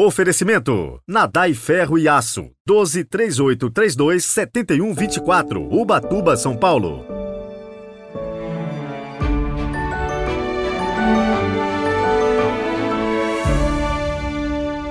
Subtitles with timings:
[0.00, 2.52] Oferecimento: Nadai Ferro e Aço.
[2.64, 5.60] 12 3832 7124.
[5.74, 7.04] Ubatuba, São Paulo.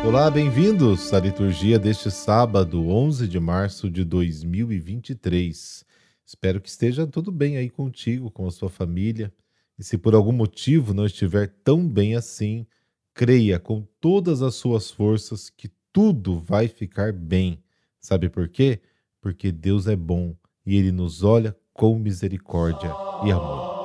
[0.05, 5.85] Olá, bem-vindos à liturgia deste sábado, 11 de março de 2023.
[6.25, 9.31] Espero que esteja tudo bem aí contigo, com a sua família.
[9.79, 12.67] E se por algum motivo não estiver tão bem assim,
[13.17, 17.63] creia com todas as suas forças que tudo vai ficar bem.
[17.99, 18.79] Sabe por quê?
[19.19, 22.91] Porque Deus é bom e Ele nos olha com misericórdia
[23.25, 23.75] e amor.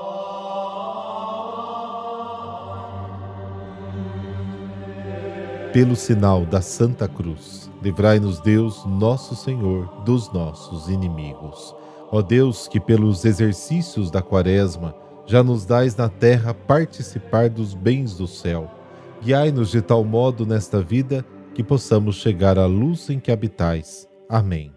[5.72, 11.74] Pelo sinal da Santa Cruz, livrai-nos Deus, nosso Senhor, dos nossos inimigos.
[12.10, 14.94] Ó Deus, que pelos exercícios da Quaresma
[15.24, 18.81] já nos dais na terra participar dos bens do céu
[19.22, 24.08] Guiai-nos de tal modo nesta vida que possamos chegar à luz em que habitais.
[24.28, 24.72] Amém.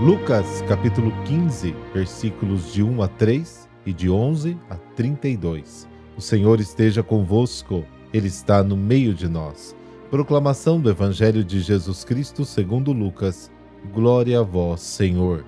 [0.00, 5.86] Lucas capítulo 15, versículos de 1 a 3 e de 11 a 32.
[6.16, 9.76] O Senhor esteja convosco, Ele está no meio de nós.
[10.10, 13.50] Proclamação do Evangelho de Jesus Cristo segundo Lucas.
[13.92, 15.44] Glória a vós, Senhor.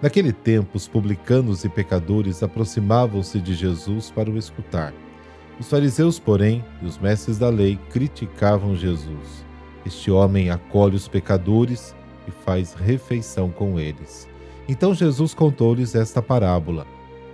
[0.00, 4.94] Naquele tempo, os publicanos e pecadores aproximavam-se de Jesus para o escutar.
[5.58, 9.44] Os fariseus, porém, e os mestres da lei criticavam Jesus.
[9.84, 11.96] Este homem acolhe os pecadores
[12.28, 14.28] e faz refeição com eles.
[14.68, 16.86] Então Jesus contou-lhes esta parábola.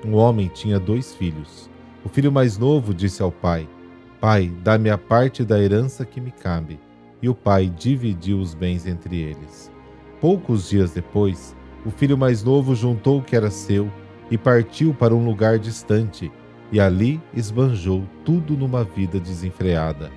[0.02, 1.68] Um homem tinha dois filhos.
[2.02, 3.68] O filho mais novo disse ao pai:
[4.20, 6.80] Pai, dá-me a parte da herança que me cabe.
[7.20, 9.70] E o pai dividiu os bens entre eles.
[10.20, 13.90] Poucos dias depois, o filho mais novo juntou o que era seu
[14.30, 16.32] e partiu para um lugar distante,
[16.72, 20.10] e ali esbanjou tudo numa vida desenfreada.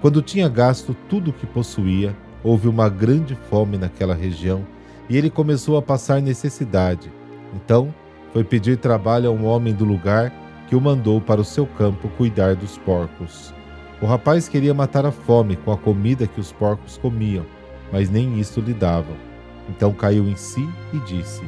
[0.00, 4.64] Quando tinha gasto tudo o que possuía, houve uma grande fome naquela região
[5.08, 7.10] e ele começou a passar necessidade.
[7.54, 7.94] Então,
[8.32, 10.32] foi pedir trabalho a um homem do lugar
[10.68, 13.54] que o mandou para o seu campo cuidar dos porcos.
[14.02, 17.46] O rapaz queria matar a fome com a comida que os porcos comiam,
[17.92, 19.25] mas nem isso lhe davam.
[19.68, 21.42] Então caiu em si e disse: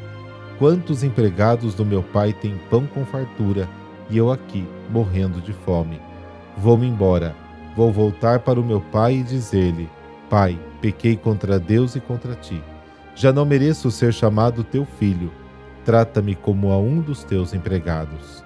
[0.59, 3.69] Quantos empregados do meu pai têm pão com fartura,
[4.11, 6.01] e eu aqui, morrendo de fome?
[6.57, 7.35] Vou-me embora,
[7.77, 9.89] vou voltar para o meu pai e dizer-lhe:
[10.29, 12.61] Pai, pequei contra Deus e contra ti.
[13.15, 15.33] Já não mereço ser chamado teu filho.
[15.85, 18.45] Trata-me como a um dos teus empregados.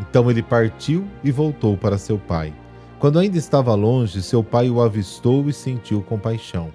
[0.00, 2.52] Então ele partiu e voltou para seu pai.
[2.98, 6.72] Quando ainda estava longe, seu pai o avistou e sentiu compaixão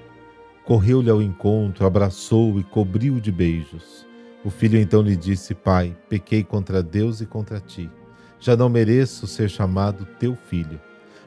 [0.67, 4.05] correu-lhe ao encontro, abraçou-o e cobriu-o de beijos.
[4.43, 7.89] O filho então lhe disse: Pai, pequei contra Deus e contra ti.
[8.37, 10.77] Já não mereço ser chamado teu filho.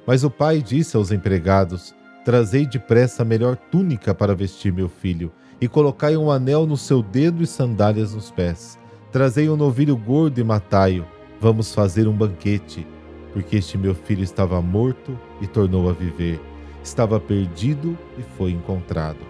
[0.06, 5.32] Mas o pai disse aos empregados: Trazei depressa a melhor túnica para vestir meu filho,
[5.58, 8.78] e colocai um anel no seu dedo e sandálias nos pés.
[9.10, 11.06] Trazei um novilho gordo e matai-o.
[11.40, 12.86] Vamos fazer um banquete,
[13.32, 16.38] porque este meu filho estava morto e tornou a viver.
[16.84, 19.29] Estava perdido e foi encontrado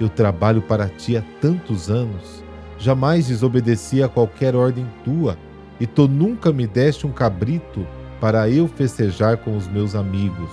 [0.00, 2.44] eu trabalho para ti há tantos anos,
[2.78, 5.36] jamais desobedeci a qualquer ordem tua,
[5.80, 7.86] e tu nunca me deste um cabrito
[8.20, 10.50] para eu festejar com os meus amigos.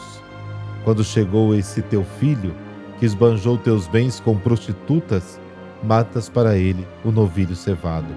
[0.83, 2.53] Quando chegou esse teu filho,
[2.99, 5.39] que esbanjou teus bens com prostitutas,
[5.83, 8.07] matas para ele o novilho cevado.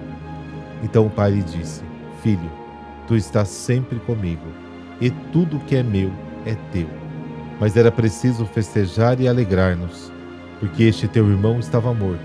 [0.83, 1.83] Então o pai lhe disse:
[2.23, 2.49] Filho,
[3.07, 4.45] tu estás sempre comigo,
[5.01, 6.11] e tudo que é meu
[6.45, 6.87] é teu.
[7.59, 10.11] Mas era preciso festejar e alegrar-nos
[10.59, 12.23] porque este teu irmão estava morto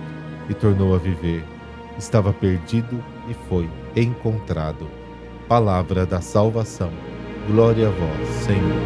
[0.49, 1.45] e tornou a viver,
[1.97, 4.89] estava perdido e foi encontrado.
[5.49, 6.91] Palavra da salvação.
[7.47, 8.83] Glória a vós, Senhor.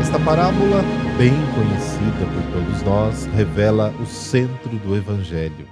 [0.00, 0.82] Esta parábola,
[1.18, 5.68] bem conhecida por todos nós, revela o centro do Evangelho: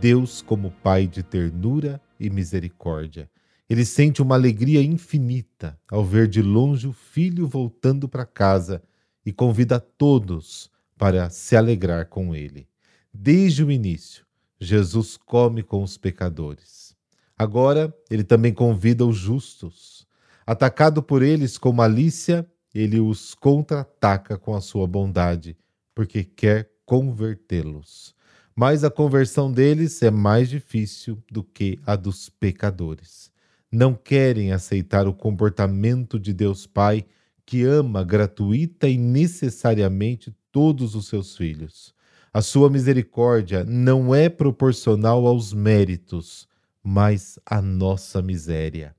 [0.00, 3.28] Deus como Pai de ternura e misericórdia
[3.70, 8.82] ele sente uma alegria infinita ao ver de longe o filho voltando para casa
[9.24, 10.68] e convida todos
[10.98, 12.66] para se alegrar com ele.
[13.14, 14.26] Desde o início,
[14.60, 16.96] Jesus come com os pecadores.
[17.38, 20.04] Agora, ele também convida os justos.
[20.44, 22.44] Atacado por eles com malícia,
[22.74, 25.56] ele os contra-ataca com a sua bondade,
[25.94, 28.16] porque quer convertê-los.
[28.52, 33.30] Mas a conversão deles é mais difícil do que a dos pecadores.
[33.72, 37.06] Não querem aceitar o comportamento de Deus Pai,
[37.46, 41.94] que ama gratuita e necessariamente todos os seus filhos.
[42.32, 46.48] A sua misericórdia não é proporcional aos méritos,
[46.82, 48.94] mas à nossa miséria.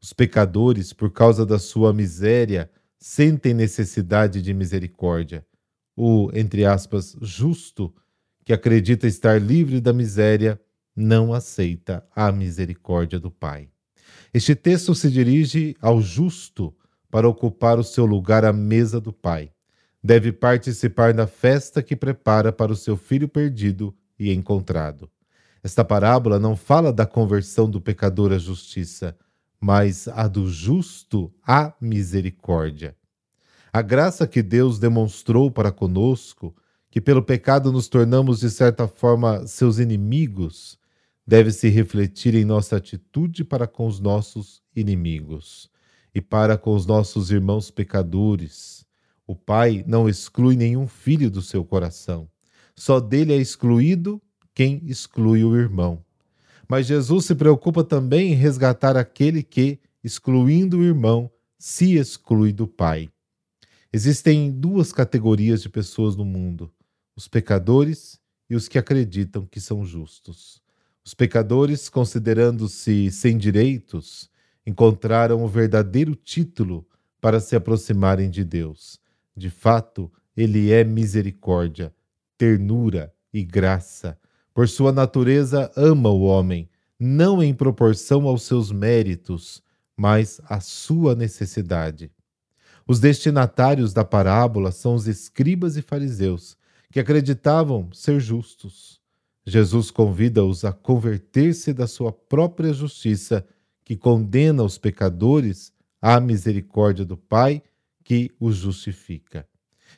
[0.00, 5.46] Os pecadores, por causa da sua miséria, sentem necessidade de misericórdia.
[5.96, 7.94] O, entre aspas, justo,
[8.44, 10.60] que acredita estar livre da miséria,
[10.94, 13.68] não aceita a misericórdia do Pai.
[14.32, 16.74] Este texto se dirige ao justo
[17.10, 19.50] para ocupar o seu lugar à mesa do Pai.
[20.02, 25.10] Deve participar da festa que prepara para o seu filho perdido e encontrado.
[25.62, 29.16] Esta parábola não fala da conversão do pecador à justiça,
[29.60, 32.96] mas a do justo à misericórdia.
[33.72, 36.54] A graça que Deus demonstrou para conosco,
[36.90, 40.77] que pelo pecado nos tornamos de certa forma seus inimigos,
[41.28, 45.70] deve se refletir em nossa atitude para com os nossos inimigos
[46.14, 48.86] e para com os nossos irmãos pecadores.
[49.26, 52.30] O Pai não exclui nenhum filho do seu coração.
[52.74, 54.22] Só dele é excluído
[54.54, 56.02] quem exclui o irmão.
[56.66, 62.66] Mas Jesus se preocupa também em resgatar aquele que, excluindo o irmão, se exclui do
[62.66, 63.10] Pai.
[63.92, 66.72] Existem duas categorias de pessoas no mundo:
[67.14, 70.66] os pecadores e os que acreditam que são justos.
[71.08, 74.28] Os pecadores, considerando-se sem direitos,
[74.66, 76.86] encontraram o verdadeiro título
[77.18, 79.00] para se aproximarem de Deus.
[79.34, 81.94] De fato, ele é misericórdia,
[82.36, 84.18] ternura e graça
[84.52, 86.68] por sua natureza, ama o homem,
[87.00, 89.62] não em proporção aos seus méritos,
[89.96, 92.12] mas à sua necessidade.
[92.86, 96.54] Os destinatários da parábola são os escribas e fariseus,
[96.92, 99.00] que acreditavam ser justos.
[99.48, 103.46] Jesus convida-os a converter-se da sua própria justiça,
[103.82, 105.72] que condena os pecadores,
[106.02, 107.62] à misericórdia do Pai,
[108.04, 109.48] que os justifica.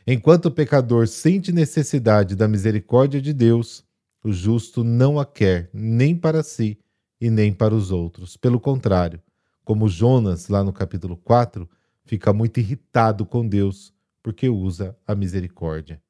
[0.06, 3.84] Enquanto o pecador sente necessidade da misericórdia de Deus,
[4.22, 6.78] o justo não a quer nem para si
[7.20, 8.36] e nem para os outros.
[8.36, 9.20] Pelo contrário,
[9.64, 11.68] como Jonas, lá no capítulo 4,
[12.04, 13.92] fica muito irritado com Deus
[14.22, 16.00] porque usa a misericórdia.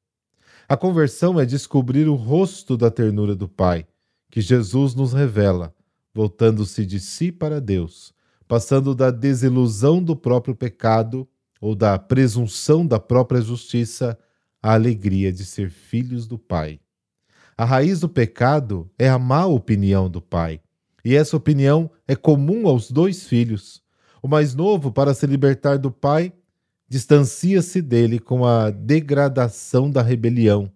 [0.71, 3.85] A conversão é descobrir o rosto da ternura do Pai,
[4.29, 5.75] que Jesus nos revela,
[6.13, 8.13] voltando-se de si para Deus,
[8.47, 11.27] passando da desilusão do próprio pecado
[11.59, 14.17] ou da presunção da própria justiça
[14.63, 16.79] à alegria de ser filhos do Pai.
[17.57, 20.61] A raiz do pecado é a má opinião do pai,
[21.03, 23.83] e essa opinião é comum aos dois filhos.
[24.23, 26.31] O mais novo, para se libertar do pai,
[26.91, 30.69] distancia-se dele com a degradação da rebelião,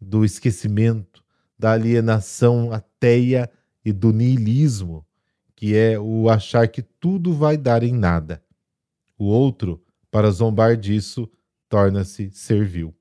[0.00, 1.22] do esquecimento,
[1.56, 3.48] da alienação ateia
[3.84, 5.06] e do niilismo,
[5.54, 8.42] que é o achar que tudo vai dar em nada.
[9.16, 9.80] O outro,
[10.10, 11.30] para zombar disso,
[11.68, 12.92] torna-se servil.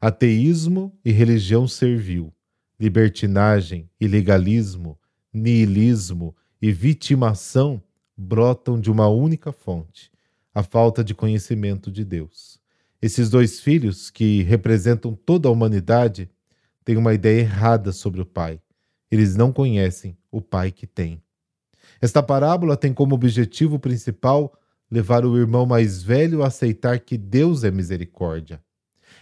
[0.00, 2.32] Ateísmo e religião servil
[2.78, 4.96] libertinagem, ilegalismo,
[5.32, 7.82] niilismo e vitimação
[8.16, 10.12] brotam de uma única fonte,
[10.54, 12.60] a falta de conhecimento de Deus.
[13.00, 16.30] Esses dois filhos, que representam toda a humanidade,
[16.84, 18.60] têm uma ideia errada sobre o Pai.
[19.10, 21.22] Eles não conhecem o Pai que tem.
[22.00, 24.52] Esta parábola tem como objetivo principal
[24.90, 28.62] levar o irmão mais velho a aceitar que Deus é misericórdia.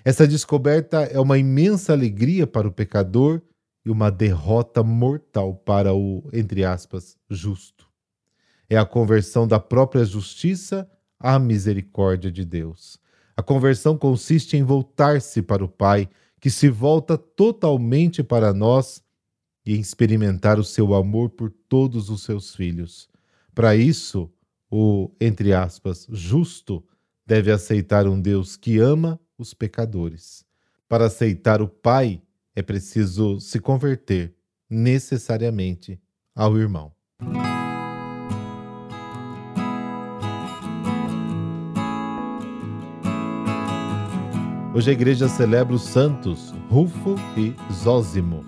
[0.05, 3.41] Essa descoberta é uma imensa alegria para o pecador
[3.85, 7.89] e uma derrota mortal para o, entre aspas, justo.
[8.69, 12.99] É a conversão da própria justiça à misericórdia de Deus.
[13.37, 16.09] A conversão consiste em voltar-se para o Pai,
[16.41, 19.03] que se volta totalmente para nós
[19.65, 23.09] e experimentar o seu amor por todos os seus filhos.
[23.55, 24.31] Para isso,
[24.71, 26.83] o, entre aspas, justo
[27.27, 30.45] deve aceitar um Deus que ama os pecadores.
[30.89, 32.23] Para aceitar o Pai,
[32.57, 34.35] é preciso se converter
[34.69, 36.01] necessariamente
[36.35, 36.93] ao irmão.
[44.73, 48.45] Hoje a igreja celebra os santos Rufo e Zósimo.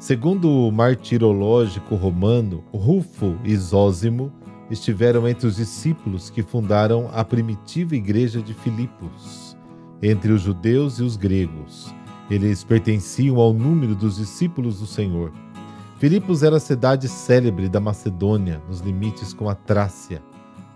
[0.00, 4.32] Segundo o martirológico romano, Rufo e Zósimo
[4.68, 9.56] estiveram entre os discípulos que fundaram a primitiva igreja de Filipos,
[10.02, 11.94] entre os judeus e os gregos.
[12.28, 15.32] Eles pertenciam ao número dos discípulos do Senhor.
[16.00, 20.20] Filipos era a cidade célebre da Macedônia, nos limites com a Trácia.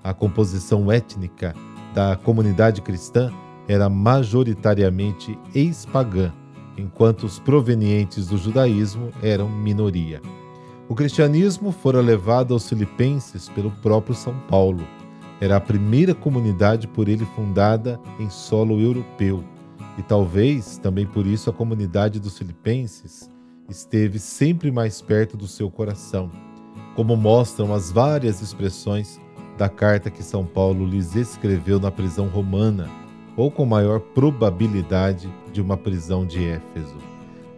[0.04, 1.52] A composição étnica
[1.92, 3.32] da comunidade cristã
[3.68, 6.33] era majoritariamente ex-pagã,
[6.76, 10.21] enquanto os provenientes do judaísmo eram minoria.
[10.88, 14.87] O cristianismo fora levado aos filipenses pelo próprio São Paulo.
[15.40, 19.42] Era a primeira comunidade por ele fundada em solo europeu,
[19.97, 23.30] e talvez também por isso a comunidade dos filipenses
[23.68, 26.30] esteve sempre mais perto do seu coração,
[26.94, 29.18] como mostram as várias expressões
[29.56, 32.88] da carta que São Paulo lhes escreveu na prisão romana,
[33.37, 36.97] ou com maior probabilidade de uma prisão de Éfeso.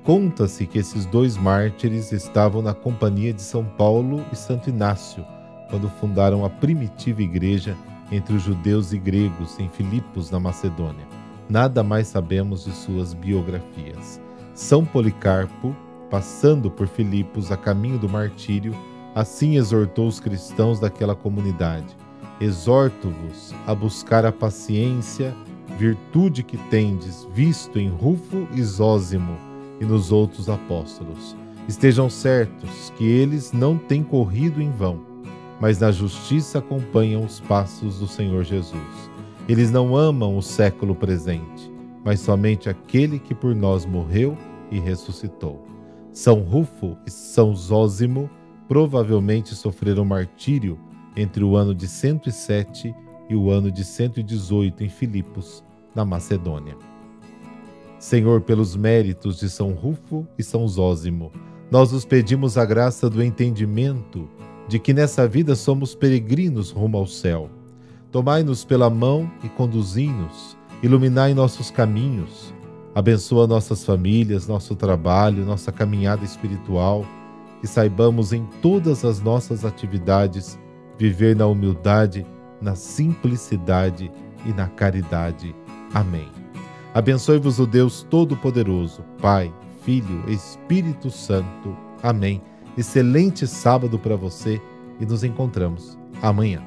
[0.04, 5.24] Conta-se que esses dois mártires estavam na companhia de São Paulo e Santo Inácio
[5.68, 7.76] quando fundaram a primitiva igreja
[8.10, 11.06] entre os judeus e gregos em Filipos, na Macedônia.
[11.48, 14.20] Nada mais sabemos de suas biografias.
[14.54, 15.74] São Policarpo,
[16.10, 18.74] passando por Filipos a caminho do martírio,
[19.14, 21.96] assim exortou os cristãos daquela comunidade:
[22.40, 25.34] Exorto-vos a buscar a paciência,
[25.76, 29.36] virtude que tendes visto em Rufo e Zósimo
[29.80, 31.36] e nos outros apóstolos.
[31.68, 35.00] Estejam certos que eles não têm corrido em vão,
[35.60, 39.10] mas na justiça acompanham os passos do Senhor Jesus.
[39.48, 41.70] Eles não amam o século presente,
[42.04, 44.36] mas somente aquele que por nós morreu
[44.70, 45.64] e ressuscitou.
[46.12, 48.30] São Rufo e São Zósimo
[48.66, 50.78] provavelmente sofreram martírio
[51.16, 52.94] entre o ano de 107
[53.28, 55.64] e o ano de 118 em Filipos,
[55.96, 56.76] na Macedônia.
[57.98, 61.32] Senhor, pelos méritos de São Rufo e São Zósimo,
[61.70, 64.28] nós os pedimos a graça do entendimento
[64.68, 67.50] de que nessa vida somos peregrinos rumo ao céu.
[68.12, 72.54] Tomai-nos pela mão e conduzi-nos, iluminai nossos caminhos,
[72.94, 77.04] abençoa nossas famílias, nosso trabalho, nossa caminhada espiritual,
[77.60, 80.58] que saibamos em todas as nossas atividades
[80.98, 82.26] viver na humildade,
[82.60, 84.10] na simplicidade
[84.44, 85.54] e na caridade.
[85.96, 86.28] Amém.
[86.92, 89.50] Abençoe-vos o Deus Todo-Poderoso, Pai,
[89.82, 91.74] Filho, Espírito Santo.
[92.02, 92.42] Amém.
[92.76, 94.60] Excelente sábado para você
[95.00, 96.62] e nos encontramos amanhã.